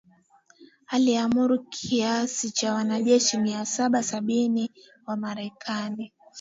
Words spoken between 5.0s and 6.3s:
wa Marekani